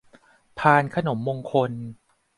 [0.59, 1.71] พานขนมมงคล